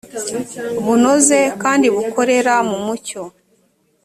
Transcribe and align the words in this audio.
bunoze 0.85 1.39
kandi 1.63 1.85
bukorera 1.95 2.53
mu 2.69 2.77
mucyo 2.85 3.21